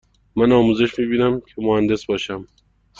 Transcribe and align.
من 0.35 0.51
آموزش 0.51 0.99
می 0.99 1.05
بینم 1.05 1.39
که 1.39 1.53
مهندس 1.57 2.05
باشم. 2.05 2.47